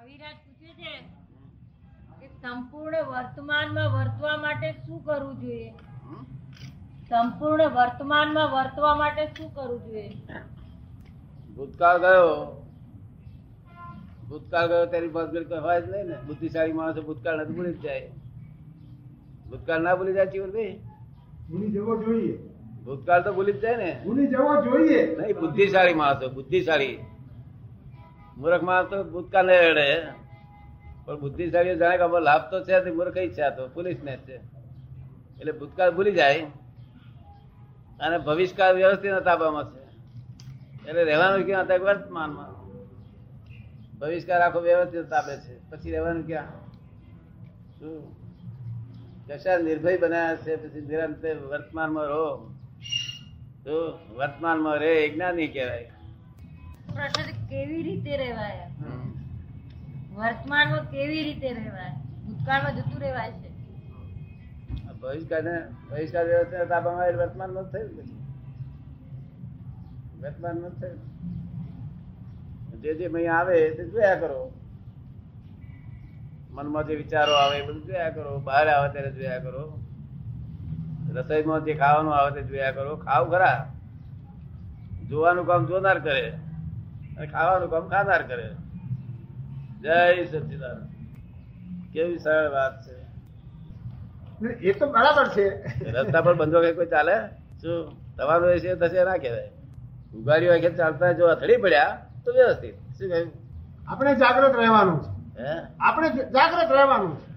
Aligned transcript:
કવિરાજ 0.00 0.34
પૂછે 0.34 0.72
છે 0.74 0.92
કે 2.20 2.26
સંપૂર્ણ 2.26 2.96
વર્તમાનમાં 3.02 3.88
વર્તવા 3.92 4.36
માટે 4.36 4.72
શું 4.72 5.04
કરવું 5.04 5.40
જોઈએ? 5.40 5.72
સંપૂર્ણ 7.08 7.68
વર્તમાનમાં 7.68 8.52
વર્તવા 8.52 8.94
માટે 8.94 9.26
શું 9.26 9.54
કરવું 9.54 9.80
જોઈએ? 9.80 10.16
ભૂતકાળ 11.56 11.98
ગયો. 11.98 12.64
ભૂતકાળ 14.28 14.66
ગયો 14.68 14.86
તેની 14.86 15.08
પાસે 15.08 15.54
હોય 15.54 15.80
જ 15.80 15.90
નહીં 15.90 16.06
ને. 16.06 16.16
બુદ્ધિશાળી 16.26 16.72
માણસો 16.72 17.02
ભૂતકાળ 17.02 17.36
નથી 17.36 17.52
ભૂલી 17.52 17.72
જ 17.72 17.80
જાય. 17.80 18.10
ભૂતકાળ 19.50 19.80
ના 19.80 19.94
ભૂલી 19.94 20.12
જાય 20.12 20.26
ચીવરભાઈ 20.26 20.80
ભૂલી 21.50 21.70
જવો 21.70 22.02
જોઈએ. 22.02 22.36
ભૂતકાળ 22.84 23.22
તો 23.22 23.32
ભૂલી 23.32 23.52
જ 23.52 23.60
જાય 23.60 23.76
ને. 23.76 24.00
ભૂલી 24.04 24.26
જવો 24.26 24.64
જોઈએ. 24.64 25.16
નહીં 25.16 25.40
બુદ્ધિશાળી 25.40 25.94
માણસો 25.94 26.28
બુદ્ધિશાળી. 26.28 26.98
મૂર્ખ 28.40 28.62
માણસ 28.62 28.90
તો 28.90 29.04
ભૂતકાળ 29.04 29.44
ને 29.44 29.70
રડે. 29.70 30.02
પણ 31.04 31.20
બુદ્ધિશાળી 31.20 31.76
જાણે 31.76 31.96
કે 31.96 32.02
આમાં 32.02 32.22
લાભ 32.22 32.50
તો 32.50 32.64
છે 32.64 32.90
મૂર્ખ 32.90 33.14
છે 33.14 33.50
તો, 33.50 33.68
પોલીસ 33.68 33.96
ને 34.02 34.16
છે. 34.16 34.36
એટલે 35.40 35.52
ભૂતકાળ 35.52 35.90
ભૂલી 35.90 36.12
જાય. 36.12 36.40
અને 38.00 38.18
ભવિષ્યકાળ 38.18 38.74
વ્યવસ્થિત 38.74 39.14
તાબામાં 39.14 39.72
છે. 39.72 39.80
એટલે 40.88 41.04
રહેવાનું 41.04 41.46
ક્યાં? 41.46 41.62
હતા 41.62 41.76
વર્તમાનમાં. 41.76 42.60
ભવિષ્યકાળ 43.98 44.40
આખો 44.40 44.60
વ્યવસ્થિત 44.60 45.10
તાપે 45.10 45.36
છે. 45.36 45.70
પછી 45.70 45.90
રહેવાનું 45.90 46.26
ક્યાં? 46.26 46.44
શું? 47.78 48.16
કશા 49.28 49.58
નિર્ભય 49.58 49.96
બનાવ્યા 49.96 50.36
છે? 50.36 50.56
પછી 50.56 50.80
નિરંતર 50.80 51.36
વર્તમાનમાં 51.46 52.04
રહો. 52.04 52.54
તો 53.64 53.98
વર્તમાનમાં 54.16 54.78
રે 54.78 55.08
જ્ઞાની 55.08 55.48
કહેવાય. 55.48 55.92
કેવી 57.50 57.82
રીતે 57.82 58.12
રહેવાય? 58.16 58.66
વર્તમાનમાં 60.16 60.84
કેવી 60.90 61.22
રીતે 61.22 61.48
રહેવાય? 61.52 61.92
ભૂતકાળમાં 62.24 62.74
જતું 62.76 62.98
રહેવાય 63.00 63.32
છે. 63.32 63.48
તાબામાં 66.68 67.12
વર્તમાનમાં 67.20 67.66
થયું 67.72 67.90
પછી 67.96 68.18
વર્તમાનમાં 70.22 70.74
થયું 70.80 70.98
જે 72.82 72.90
જે 72.94 73.06
અહીં 73.06 73.32
આવે 73.38 73.56
તે 73.70 73.84
જોયા 73.88 74.18
કરો. 74.22 74.40
મનમાં 76.50 76.84
જે 76.86 76.94
વિચારો 76.94 77.32
આવે 77.32 77.56
એ 77.58 77.64
બધું 77.66 77.84
જોયા 77.86 78.10
કરો. 78.10 78.32
બહાર 78.40 78.66
આવે 78.68 78.88
ત્યારે 78.92 79.10
જોયા 79.12 79.38
કરો. 79.38 79.62
રસોઈમાં 81.14 81.64
જે 81.64 81.72
ખાવાનું 81.74 82.14
આવે 82.18 82.30
તે 82.36 82.42
જોયા 82.48 82.76
કરો. 82.78 82.92
ખાવ 82.96 83.24
ખરા. 83.30 83.60
જોવાનું 85.08 85.46
કામ 85.46 85.62
જોનાર 85.66 85.98
કરે. 85.98 86.24
ખાવાનું 87.26 87.70
કામ 87.70 87.88
ખાનાર 87.88 88.22
કરે. 88.22 88.50
જય 89.82 90.24
સચિદાન 90.24 90.78
કેવી 91.92 92.18
સરળ 92.18 92.50
વાત 92.50 92.74
છે. 92.86 92.96
એ 94.60 94.72
તો 94.72 94.86
બરાબર 94.86 95.28
છે. 95.28 95.46
રસ્તા 95.90 96.20
પર 96.20 96.34
બંધો 96.34 96.60
કે 96.60 96.72
કોઈ 96.72 96.86
ચાલે? 96.86 97.16
શું? 97.60 98.16
તમારું 98.16 98.50
એ 98.50 98.58
છે 98.58 98.74
થશે 98.74 99.04
ના 99.04 99.16
કહેવાય. 99.16 99.50
ઉઘાડીઓ 100.14 100.50
વાગે 100.50 100.70
ચાલતા 100.70 101.12
જો 101.12 101.26
અથડી 101.26 101.56
પડ્યા 101.56 102.06
તો 102.24 102.32
વ્યવસ્થિત. 102.32 102.74
શું 102.74 103.08
કહ્યું? 103.08 103.32
આપણે 103.88 104.14
જાગૃત 104.14 104.56
રહેવાનું 104.56 105.02
છે. 105.02 105.42
હે? 105.42 105.54
આપણે 105.80 106.08
જાગૃત 106.10 106.72
રહેવાનું 106.72 107.16
છે. 107.16 107.30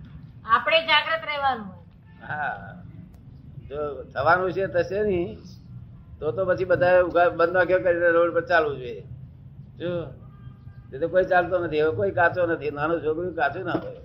આપણે 0.46 0.82
જાગૃત 0.82 1.26
રહેવાનું 1.26 1.68
હા. 2.28 2.84
જો 3.70 4.04
થવાનું 4.04 4.54
છે 4.54 4.68
થશે 4.68 5.04
નહીં 5.04 5.38
તો 6.20 6.32
તો 6.32 6.46
પછી 6.46 6.66
બધા 6.66 7.04
બંધ 7.30 7.56
વાંખ્યો 7.56 7.80
કરીને 7.80 8.10
રોડ 8.10 8.34
પર 8.34 8.42
ચાલવું 8.42 8.78
જોઈએ. 8.78 9.04
શું 9.80 10.24
તે 10.92 11.00
તો 11.00 11.08
કોઈ 11.08 11.24
ચાલતો 11.24 11.66
નથી, 11.66 11.78
એવો 11.78 11.92
કોઈ 11.92 12.12
કાચો 12.12 12.46
નથી, 12.46 12.72
નાનું 12.72 13.04
છોકરું 13.04 13.36
કાચું 13.36 13.66
ના 13.66 13.72
હોય. 13.72 14.02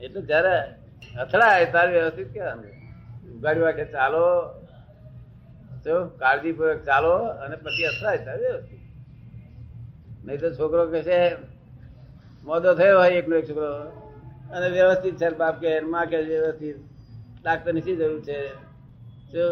એટલે 0.00 0.22
જયારે 0.22 0.54
અથડાય 1.20 1.64
તારે 1.64 2.00
વ્યવસ્થિત 2.00 2.32
કહેવાનું. 2.32 2.70
ઉગાડી 3.34 3.60
વાગે 3.60 3.84
ચાલો, 3.84 4.24
જો, 5.84 5.94
કાળજીપૂર્વક 6.18 6.84
ચાલો 6.84 7.14
અને 7.16 7.56
પછી 7.56 7.84
અથડાય 7.84 8.18
તારે 8.18 8.50
વ્યવસ્થિત. 8.50 8.80
નહીં 10.26 10.40
તો 10.40 10.54
છોકરો 10.54 10.86
કહે 10.90 11.02
છે, 11.02 11.34
મોદો 12.44 12.74
થયો 12.74 12.98
હોય 12.98 13.10
એકનો 13.10 13.36
એક 13.36 13.48
છોકરો. 13.48 13.70
અને 14.52 14.68
વ્યવસ્થિત 14.68 15.16
છે, 15.16 15.28
બાપ 15.38 15.60
કે 15.60 15.80
માં 15.80 16.06
કે 16.06 16.22
વ્યવસ્થિત. 16.22 16.76
ડાક્ટરની 17.42 17.80
શી 17.80 17.96
જરૂર 17.96 18.20
છે? 18.20 18.48
જો, 19.32 19.46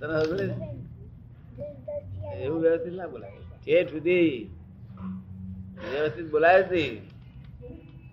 તને? 0.00 0.75
એવું 2.44 2.58
વ્યવસ્થિત 2.62 2.94
ના 2.94 3.06
બોલાય. 3.06 3.32
ઠેઠ 3.66 3.90
સુધી. 3.90 4.50
વ્યવસ્થિત 5.92 6.30
બોલાય 6.30 6.62
છે. 6.62 6.84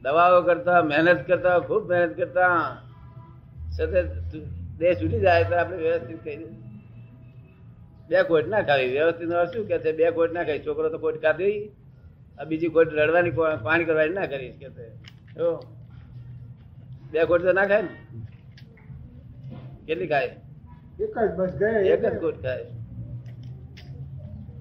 દવાઓ 0.03 0.41
કરતા 0.41 0.81
મહેનત 0.84 1.22
કરતા 1.28 1.59
ખૂબ 1.67 1.84
મહેનત 1.91 2.13
કરતા. 2.17 2.50
બે 4.79 4.95
છૂટી 4.95 5.19
જાય 5.19 5.44
તો 5.44 5.56
આપણે 5.56 5.78
વ્યવસ્થિત 5.78 6.19
કહી 6.23 6.38
બે 8.09 8.23
કોટ 8.23 8.47
ના 8.47 8.61
ખાવી. 8.61 8.91
વ્યવસ્થિત 8.97 9.29
શું 9.53 9.67
કે 9.67 9.78
છે? 9.78 9.91
બે 9.91 10.11
કોટ 10.11 10.34
ના 10.34 10.44
ખાઈ. 10.44 10.61
છોકરો 10.66 10.90
તો 10.90 10.97
કોટ 10.97 11.17
કાઢી 11.22 11.55
આ 12.40 12.44
બીજી 12.44 12.69
કોટ 12.75 12.94
રડવાની 12.94 13.31
પાણી 13.63 13.85
કરવાની 13.85 14.13
ના 14.13 14.25
કરીશ 14.25 14.57
કે 14.59 14.69
છે. 14.78 14.85
બે 17.11 17.25
કોટ 17.25 17.41
તો 17.41 17.51
ના 17.53 17.66
ખાય 17.66 17.81
ને? 17.81 17.94
કેટલી 19.88 20.07
ખાય? 20.07 20.29
એક 21.03 21.16
જ 21.28 21.31
બસ 21.38 21.53
ગયા 21.59 21.79
એક 21.94 22.05
જ. 22.05 22.16
કોટ 22.22 22.38
ખાય. 22.44 22.66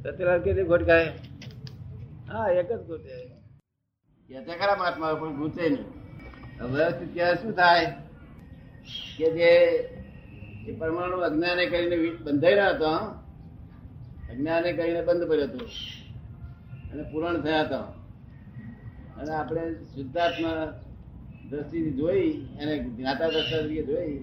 સત્યલાલ 0.03 0.41
કેટલી 0.41 0.63
ગોટ 0.63 0.83
ગાય 0.83 1.13
હા, 2.33 2.49
એક 2.49 2.73
જ 2.73 2.81
ગોટ 2.87 3.01
ખાય 3.01 3.27
કે 4.31 4.45
છે 4.45 4.59
ખરા 4.59 4.77
મહાત્મા 4.77 5.15
પણ 5.15 5.37
ગૂંચે 5.37 5.69
નહીં. 5.69 5.85
હવે 6.61 6.85
ક્યારે 7.15 7.35
શું 7.35 7.53
થાય? 7.53 7.87
કે 9.19 9.31
જે 9.31 10.73
પરમાણુ 10.79 11.17
અજ્ઞાને 11.17 11.67
કરીને 11.67 12.11
બંધાઈ 12.11 12.55
રહ્યો 12.55 12.75
હતો 12.75 12.91
અજ્ઞાને 14.31 14.73
કરીને 14.73 15.03
બંધ 15.03 15.29
પડ્યો 15.29 15.45
હતો. 15.45 15.65
અને 16.93 17.03
પૂરણ 17.03 17.41
થયા 17.41 17.61
હતા. 17.61 17.87
અને 19.19 19.33
આપણે 19.35 19.75
શુદ્ધાત્મા 19.75 20.83
દ્રષ્ટિથી 21.51 21.91
જોઈ 21.91 22.29
અને 22.61 22.79
જ્ઞાતા 22.79 23.29
દ્રષ્ટા 23.29 23.59
તરીકે 23.59 23.83
જોઈ, 23.83 24.19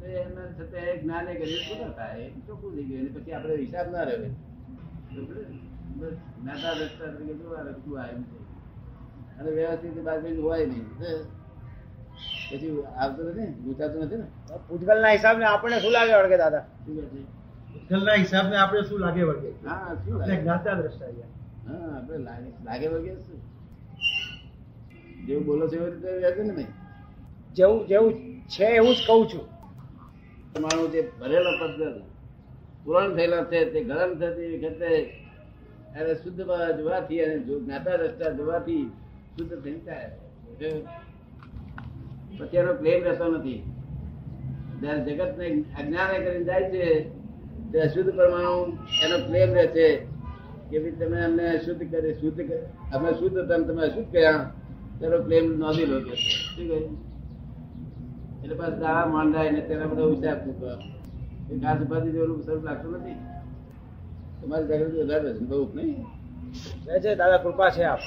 તો 0.00 0.06
એના 0.06 0.50
છતાં 0.52 1.00
જ્ઞાને 1.02 1.34
કરીને 1.34 1.62
પૂર્ણ 1.68 1.92
થાય? 1.92 2.30
ચોખ્ખું 2.46 2.76
થઈ 2.76 2.84
ગયું 2.84 3.14
પછી 3.14 3.32
આપણે 3.32 3.54
હિસાબ 3.56 3.92
ના 3.92 4.02
રહે. 4.02 4.30
બસ 5.06 6.16
રસ્તા 6.80 7.08
તરીકે 7.12 7.34
જોવા 7.34 7.62
શું 7.74 7.98
આવ્યું 7.98 8.24
છે 8.24 8.36
અને 9.40 9.50
વ્યવસ્થિત 9.50 9.96
બાજુ 10.04 10.42
હોય 10.42 10.66
નહીં 10.66 10.86
પછી 12.48 12.72
આવતો 12.96 13.20
નથી 13.24 13.48
ગુંચાતું 13.64 14.00
નથી 14.04 14.18
ને 14.18 14.26
પૂતકલના 14.68 15.12
હિસાબ 15.12 15.36
ને 15.38 15.46
આપણે 15.46 15.80
શું 15.80 15.92
લાગે 15.92 16.14
વળગે 16.14 16.38
દાદા? 16.38 16.64
શું 17.88 18.04
ના 18.04 18.16
હિસાબ 18.16 18.46
ને 18.50 18.56
આપણે 18.56 18.82
શું 18.84 19.00
લાગે 19.00 19.22
વળગે? 19.24 19.50
હા 19.64 19.90
શું 20.04 20.14
લાગે? 20.18 20.36
જ્ઞાતા 20.42 20.74
દ્રષ્ટા 20.74 21.28
હા 21.66 21.88
આપણે 21.96 22.18
લાગે 22.20 22.48
લાગે 22.64 22.86
વગેરે 22.88 23.20
શું? 23.26 23.40
જેવું 25.26 25.44
બોલો 25.46 25.64
છો 25.70 25.76
એવી 25.76 25.90
રીતે 25.92 26.10
વ્યાજે 26.18 26.42
ને 26.44 26.52
નહીં? 26.52 26.70
જેવું 27.54 27.80
જેવું 27.88 28.12
છે 28.48 28.64
એવું 28.74 28.94
જ 28.94 29.00
કહું 29.06 29.28
છું. 29.30 29.44
તમારું 30.54 30.90
જે 30.92 31.00
ભરેલો 31.20 31.50
પદ્ધત 31.60 31.96
પૂરણ 32.86 33.14
થયેલો 33.16 33.38
છે, 33.50 33.58
તે 33.72 33.78
ગરમ 33.88 34.10
થતી 34.20 34.52
વખતે 34.54 34.90
એને 35.98 36.12
શુદ્ધ 36.22 36.40
જોવાથી 36.78 37.20
અને 37.24 37.36
જ્ઞાતા 37.46 37.96
રસ્તા 38.00 38.36
જોવાથી 38.38 38.84
શુદ્ધ 39.36 39.54
થઈ 39.62 39.78
જાય. 39.86 40.10
પછી 42.38 42.58
એનો 42.60 42.72
ક્લેમ 42.80 43.00
રહેતો 43.06 43.26
નથી. 43.32 43.60
જયારે 44.80 45.00
જગત 45.06 45.32
ને 45.38 45.46
અજ્ઞાને 45.78 46.16
કરીને 46.24 46.44
જાય 46.48 46.66
છે, 46.72 46.84
તે 47.70 47.76
અશુદ્ધ 47.86 48.10
પરમાણુ 48.18 48.54
એનો 49.04 49.16
ક્લેમ 49.26 49.50
રહે 49.56 49.66
છે 49.76 49.86
કે 50.68 50.76
ભાઈ 50.82 50.98
તમે 51.00 51.18
અમને 51.28 51.46
શુદ્ધ 51.64 51.82
કરી, 51.90 52.14
શુદ્ધ 52.20 52.40
અમે 52.94 53.08
શુદ્ધ 53.18 53.38
હતા 53.44 53.64
તમે 53.68 53.82
અશુદ્ધ 53.88 54.10
કર્યા, 54.12 54.42
તેનો 55.00 55.16
ક્લેમ 55.26 55.46
નોંધી 55.60 55.88
લો. 55.90 55.96
શું 55.98 56.66
કહ્યું 56.68 56.84
એટલે 58.42 58.54
પાછું 58.58 58.78
દાવા 58.80 59.06
માંડાય 59.14 59.50
ને 59.50 59.60
તેના 59.68 59.90
બધા 59.90 60.12
હિસાબ 60.14 60.38
ચૂકવા 60.44 60.76
એ 61.50 61.54
ઘાસ 61.62 61.78
ઉપાધિ 61.84 62.08
જેવું 62.14 62.42
સ્વરૂપ 62.44 62.64
લાગતું 62.64 62.92
નથી. 62.98 63.18
તમારી 64.40 64.68
જાગૃતિ 64.68 64.96
વધારે 65.02 65.30
છે 65.36 65.44
બહુ 65.50 65.58
નહીં. 65.74 66.04
જય 66.84 66.98
જય 67.02 67.14
દાદા 67.20 67.42
કૃપા 67.44 67.70
છે 67.70 67.82
આપ. 67.84 68.02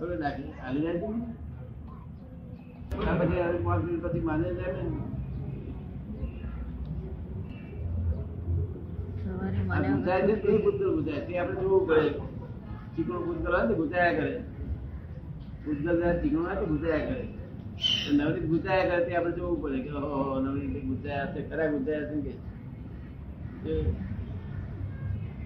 થોડી 0.00 0.20
નાખી. 0.22 0.52
જાય 0.82 0.98
પછી 3.18 3.64
પાંચ 3.64 3.80
મિનિટ 3.84 4.02
પછી 4.04 4.24
માને 4.28 4.48
જાય 4.54 4.72
ને 4.72 4.82
આ 9.72 9.80
છે 10.26 10.34
તે 10.42 10.50
તે 11.26 11.38
આપણે 11.38 11.60
જોવું 11.60 11.86
પડે. 11.88 12.10
ચીકણું 12.96 13.22
બુદ્ધ 13.26 13.48
હોય 13.48 13.64
ને 13.68 13.74
ગુંજાયા 13.74 14.18
કરે. 14.18 14.32
જરા 15.84 16.12
ચીકણું 16.20 16.44
હોય 16.46 16.56
તો 16.60 16.66
કરે. 17.08 17.24
તો 17.78 18.10
નવરીત 18.12 18.46
કરે 18.88 19.14
આપણે 19.16 19.32
જોવું 19.32 19.62
પડે 19.62 19.78
કે, 19.78 19.90
ઓહો 19.90 20.40
નવરીત 20.40 20.84
ગુંજાયા 20.84 21.32
છે, 21.32 21.40
ખરા 21.50 21.66
ગુંજાયા 21.66 22.10
છે 22.10 22.16
કે? 22.20 22.34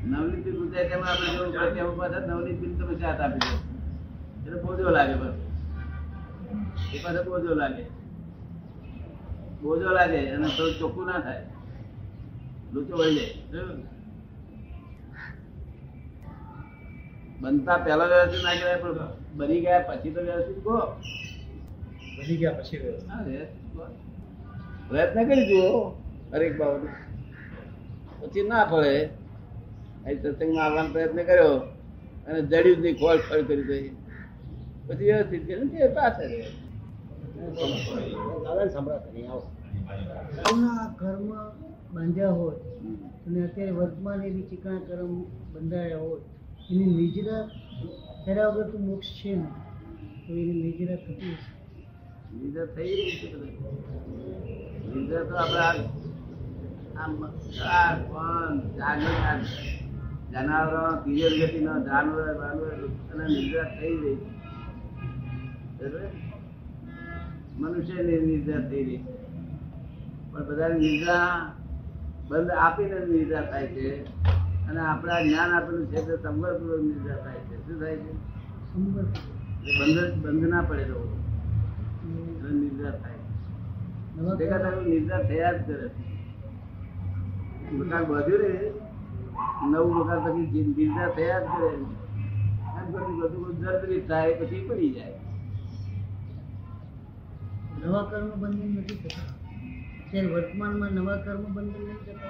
નવનીત 0.05 0.47
નવનીત 2.27 2.61
બોજો 9.63 9.91
લાગે 9.91 10.21
અને 10.31 10.49
ચોખ્ખું 10.79 11.07
ના 11.07 11.21
થાય. 11.21 11.45
લૂચો 12.73 12.95
વળી 12.97 13.17
જાય? 13.17 13.33
બનતા 17.41 17.79
પહેલા 17.79 18.05
વ્યવસ્થિત 18.05 18.43
ના 18.45 18.55
કહેવાય, 18.55 18.81
પણ 18.83 18.99
બની 19.37 19.61
ગયા, 19.61 19.87
પછી 19.89 20.11
તો 20.11 20.21
વ્યવસ્થિત 20.21 20.65
કહો. 20.65 20.77
બની 22.19 22.37
ગયા 22.37 22.53
પછી. 22.53 22.79
પ્રયત્ન 24.89 25.21
કરી 25.29 25.47
જુઓ 25.49 25.69
હરેક 26.33 26.55
બાબત. 26.59 26.83
પછી 28.21 28.49
ના 28.49 28.65
ફળે. 28.65 28.95
અહીં 30.05 30.19
સત્સંગમાં 30.23 30.65
આવવાનો 30.65 30.93
પ્રયત્ન 30.93 31.21
કર્યો 31.23 31.55
અને 32.29 32.41
જડ્યું 32.43 32.79
નહીં 32.83 32.97
ખોળ 32.97 33.19
ખોળ 33.19 33.43
કરી 33.43 33.65
દઈ. 33.65 33.89
પછી 34.87 35.05
વ્યવસ્થિત 35.05 35.43
કર્યું 35.47 35.69
તે 35.69 35.89
પાસે 35.89 36.25
રહે 36.27 36.41
નહીં 39.15 39.31
આવો. 39.31 39.43
સૌના 40.37 40.85
કર્મ 40.99 41.29
બાંધ્યા 41.95 42.31
હોય 42.31 42.57
અને 43.27 43.39
અત્યારે 43.45 43.73
વર્તમાન 43.73 44.21
એવી 44.25 44.43
ચીકણા 44.43 44.81
કર્મ 44.89 45.13
બંધાયા 45.53 45.99
હોય 45.99 46.21
એની 46.71 46.91
નિજરા 46.99 47.45
કર્યા 48.25 48.49
વગર 48.49 48.67
તો 48.73 48.79
મોક્ષ 48.79 49.09
છે 49.19 49.31
ને 49.37 49.49
તો 50.27 50.31
એની 50.33 50.63
નિજરા 50.63 50.97
થતી 50.97 51.33
હશે. 51.33 51.58
નિંદર 52.33 52.67
થઈ 52.67 52.93
રહી 52.95 53.17
છે 53.21 55.19
તો 55.29 55.35
આપડે 55.37 55.85
જનાવરો 60.33 60.83
અને 63.11 63.25
નિંદ્રા 63.29 63.69
થઈ 63.81 63.97
રહી 63.97 64.19
મનુષ્યની 67.59 68.19
મનુષ્યની 68.19 68.61
થઈ 68.71 68.85
રહી 68.85 69.05
પણ 70.33 70.45
બધાની 70.49 70.81
નિંદ્રા 70.81 71.55
બંધ 72.29 72.51
આપીને 72.51 72.99
નિંદ્રા 73.07 73.43
થાય 73.43 73.67
છે. 73.67 73.87
અને 74.69 74.81
આપણા 74.81 75.21
જ્ઞાન 75.23 75.51
આપેલું 75.53 75.87
છે 75.87 76.01
તે 76.07 76.15
સંવરપૂર્વક 76.17 76.83
નિંદ્રા 76.83 77.17
થાય 77.17 77.41
છે. 77.41 77.57
શું 77.57 77.77
થાય 77.81 77.97
છે? 77.97 78.13
બંધ 79.79 79.99
બંધ 80.23 80.49
ના 80.49 80.63
પડે 80.63 80.85
તો. 80.85 80.99
થાય. 82.91 83.15
નવા 84.17 84.35
ભેગા 84.35 84.59
કર્મ 84.59 84.85
થઈને 84.85 85.09
થયા 85.09 85.53
જ 85.53 85.67
કરે. 85.67 85.91
મકાન 87.73 88.05
બાંધ્યું 88.05 88.43
ને 88.43 88.71
નવું 89.71 89.97
મકાન 89.97 90.33
પછી 90.33 90.47
જી- 90.47 90.89
થયા 90.89 91.39
જ 91.39 91.43
કરે. 91.43 91.67
એમ 91.67 92.93
કરતું 92.93 93.65
કરતું 93.65 94.09
થાય 94.09 94.35
પછી 94.35 94.69
પડી 94.69 94.91
જાય. 94.91 95.15
નવા 97.85 98.03
કર્મ 98.03 98.31
બંધન 98.31 98.69
નથી 98.69 98.95
થતા. 98.95 99.23
અત્યારે 100.05 100.27
વર્તમાનમાં 100.27 100.93
નવા 100.93 101.17
કર્મ 101.17 101.45
બંધન 101.45 101.81
નથી 101.81 102.13
થતા. 102.13 102.29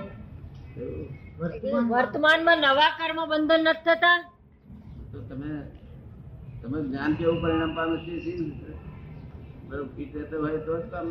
વર્તમાન 1.39 1.89
વર્તમાનમાં 1.89 2.59
નવા 2.59 2.89
કર્મ 2.99 3.27
બંધન 3.27 3.61
નથી 3.61 3.85
થતા? 3.85 4.31
તો 5.13 5.21
તમે 5.21 5.63
તમે 6.63 6.83
જ્ઞાન 6.83 7.15
કેવું 7.15 7.43
પરિણામ 7.43 7.77
પામે 7.77 7.97
છે? 7.97 8.89
બરોબર 9.69 9.89
ફીટ 9.95 10.15
રહેતો 10.15 10.37
હોય 10.43 10.61
તો 10.61 10.75
જ 10.77 10.85
કામ. 10.91 11.09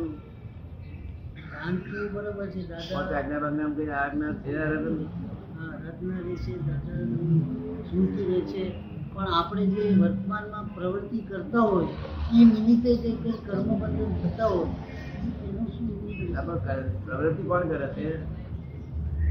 કામ 1.52 1.74
બરોબર 2.14 2.46
છે 2.52 2.60
દાદા. 2.68 3.02
આજ્ઞા 3.16 3.40
બાજ્ઞા 3.40 3.70
કઈ 3.76 3.90
આજ્ઞા 4.00 4.32
થયા 4.42 4.68
રહે 4.72 4.78
ને. 4.86 5.06
હા 5.56 5.74
રત્ન 5.84 6.10
રહે 6.16 6.34
છે 6.36 6.54
સ્મૃતિ 7.88 8.22
રહે 8.24 8.40
પણ 9.12 9.30
આપણે 9.32 9.64
જે 9.66 9.82
વર્તમાનમાં 10.00 10.66
પ્રવૃત્તિ 10.74 11.18
કરતા 11.28 11.60
હોય 11.60 11.88
એ 12.32 12.44
નિમિત્તે 12.46 12.90
જે 12.96 13.10
કંઈ 13.14 13.38
કર્મબંધન 13.46 14.12
થતા 14.22 14.48
હોય 14.48 14.68
એનું 15.46 15.66
શું 15.74 15.88
પ્રવૃત્તિ 17.06 17.42
કોણ 17.42 17.64
કરે 17.68 17.88
છે? 17.94 18.08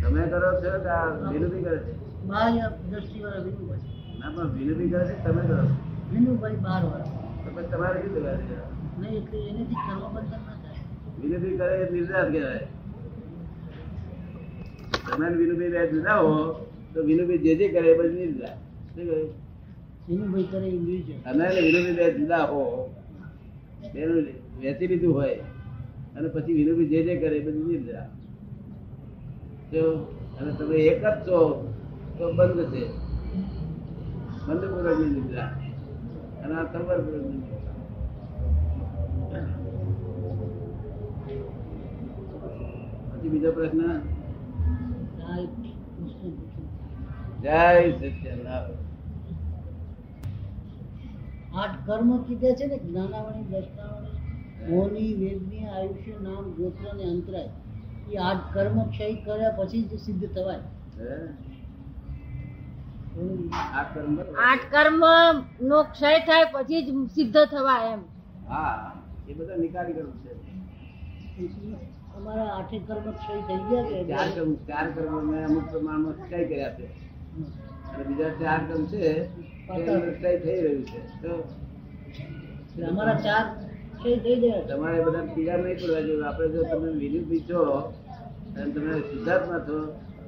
તમે 0.02 0.24
કરો 0.32 0.50
છો 0.62 0.72
કે 0.80 0.90
આ 0.90 1.06
વિનોદી 1.32 1.64
કરે 1.64 1.78
છે? 1.86 1.92
બાહ્ય 2.28 2.66
દ્રષ્ટિવાળા 2.90 3.44
વિનુભાઈ. 3.44 3.86
ના 4.20 4.30
પણ 4.32 4.50
વિનોદી 4.56 4.90
કરે 4.90 5.04
છે 5.06 5.16
તમે 5.24 5.42
કરો 5.44 5.62
છો? 5.62 5.76
વિનુભાઈ 6.12 6.60
બાર 6.66 6.84
વાળા 6.86 7.17
તમારે 7.72 7.98
શું 8.02 8.14
કરે 8.16 8.32
છે? 8.48 8.58
નહીં 9.00 9.16
એટલે 9.20 9.38
એનાથી 9.50 9.80
કર્મબંધન 9.88 10.42
ના 10.48 10.58
થાય. 10.64 10.82
વિનોદી 11.22 11.58
કરે 11.60 11.74
એ 11.84 11.86
નિર્ધાર 11.94 12.28
કહેવાય. 12.32 12.68
તમે 15.08 15.26
વિનુભાઈ 15.42 15.74
બે 15.76 15.82
જુદા 15.92 16.20
હો 16.22 16.34
તો 16.94 17.00
વિનુભાઈ 17.04 17.44
જે 17.46 17.52
જે 17.60 17.66
કરે 17.74 17.88
એ 17.92 17.98
બધું 18.00 18.18
નિર્ધાર. 18.22 18.56
વિનુભાઈ 20.08 20.48
કરે 20.52 20.68
એ 20.68 20.80
નિર્જન 20.88 21.20
તમે 21.24 21.46
વિનુભાઈ 21.56 21.98
બે 22.00 22.06
જુદા 22.18 22.46
હો 22.52 22.62
બેનું 23.94 24.18
વેચી 24.62 24.88
લીધું 24.88 25.14
હોય 25.14 25.44
અને 26.16 26.28
પછી 26.34 26.58
વિનુભાઈ 26.60 26.92
જે 26.92 27.00
જે 27.08 27.14
કરે 27.22 27.36
એ 27.38 27.46
બધું 27.46 27.66
નિર્ધાર. 27.72 28.08
તો 29.72 29.82
અને 30.40 30.52
તમે 30.58 30.76
એક 30.92 31.02
જ 31.04 31.06
છો 31.26 31.40
તો 32.18 32.24
બંધ 32.38 32.72
છે. 32.74 32.84
બંધ 34.48 34.66
પૂર્વકની 34.72 35.14
નિદ્રા 35.16 35.50
અને 36.44 36.54
આ 36.60 36.66
સંવર 36.72 37.00
પછી 43.12 43.30
બીજો 43.30 43.52
પ્રશ્ન. 43.52 43.82
જય 47.44 47.62
સત્યનારાયણ 47.98 48.86
આઠ 51.56 51.78
કર્મ 51.86 52.10
કીધા 52.28 52.56
છે 52.60 52.66
ને 52.68 52.78
જ્ઞાનાવણી 52.78 53.46
દર્શનાવણી 53.52 54.16
મોની 54.70 55.12
વેદની 55.22 55.66
આયુષ્ય 55.66 56.16
નામ 56.22 56.46
ગોત્ર 56.58 56.84
અને 56.92 57.04
અંતરાય. 57.04 57.52
એ 58.12 58.16
આઠ 58.30 58.48
કર્મ 58.54 58.78
ક્ષય 58.90 59.08
કર્યા 59.26 59.56
પછી 59.60 59.84
જ 59.84 59.92
સિદ્ધ 60.06 60.26
થવાય. 60.36 60.66
આઠ 63.18 64.66
કર્મ 64.72 65.02
નો 65.62 65.78
ક્ષય 65.92 66.20
થાય 66.28 66.46
પછી 66.54 66.82
જ 66.86 66.90
સિદ્ધ 67.16 67.38
થવા 67.52 67.80
એમ. 67.92 68.02
હા 68.50 68.94
એ 69.28 69.34
બધા 69.34 69.58
નિકાલી 69.58 69.96
કરવું 69.98 70.18
છે. 70.24 70.32
અમારા 72.18 72.50
આઠે 72.58 72.78
કર્મ 72.88 73.06
ક્ષય 73.14 73.36
થઈ 73.48 73.62
ગયા 73.70 73.86
કે 73.90 73.98
ચાર 74.12 74.28
કર્મ 74.36 74.52
ચાર 74.68 74.86
કર્મ 74.96 75.14
મેં 75.30 75.42
અમુક 75.46 75.66
પ્રમાણમાં 75.72 76.16
ક્ષય 76.22 76.40
કર્યા 76.50 76.74
છે. 76.78 76.86
અને 77.92 78.04
બીજા 78.08 78.34
ચાર 78.42 78.60
કર્મ 78.68 78.84
છે 78.92 79.04
ક્ષય 79.68 80.32
થઈ 80.44 80.60
રહ્યું 80.64 80.84
છે. 80.90 81.00
તો 81.22 81.32
અમારા 82.90 83.20
ચાર 83.26 83.46
ક્ષય 84.00 84.16
થઈ 84.24 84.38
ગયા 84.42 84.68
તમારે 84.70 85.00
બધા 85.06 85.26
પીડા 85.36 85.58
નહીં 85.64 85.78
પડવા 85.80 86.02
જોઈએ. 86.08 86.24
આપણે 86.26 86.48
જો 86.54 86.62
તમે 86.72 86.90
વિરુદ્ધ 87.02 87.34
છો 87.50 87.62
અને 88.56 88.70
તમે 88.74 88.94
સિદ્ધાર્થમાં 89.10 89.62
છો 89.68 89.78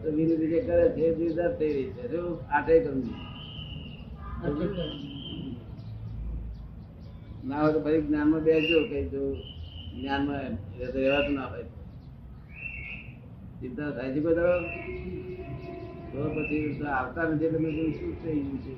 તો 0.02 0.08
જે 0.12 0.60
કરે 0.68 0.86
છે 0.96 1.04
એ 1.06 1.16
સિદ્ધાર્થ 1.16 1.58
થઈ 1.60 1.74
રહી 1.74 1.92
છે. 1.96 2.04
શું 2.12 2.28
આઠે 2.52 2.76
કર્મ 2.84 3.00
ના 7.44 7.62
હોય 7.62 7.74
તો 7.74 7.80
પછી 7.80 8.02
જ્ઞાનમાં 8.02 8.44
બેસજો 8.44 8.80
કઈ 8.90 9.06
જો 9.10 9.22
જ્ઞાનમાં 9.96 10.58
રહેવાતું 10.96 11.36
ના 11.36 11.50
હોય. 11.52 11.66
ચિંતા 13.60 13.92
થાય 13.92 14.14
છે 14.14 14.20
બધા? 14.20 14.58
તો 16.12 16.20
પછી 16.36 16.82
આવતા 16.90 17.26
નથી 17.30 17.46
એટલે 17.46 17.92
શું 17.98 18.14
થઈ 18.24 18.40
ગયું 18.40 18.60
છે? 18.64 18.74